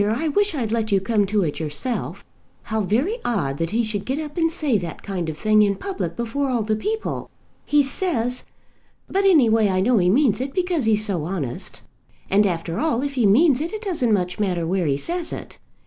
[0.09, 2.25] I wish I'd let you come to it yourself.
[2.63, 5.75] How very odd that he should get up and say that kind of thing in
[5.75, 7.29] public before all the people.
[7.67, 8.43] He says;
[9.07, 11.83] but any way I know he means it because he's so honest.
[12.31, 15.59] And after all if he means it, it doesn't much matter where he says it.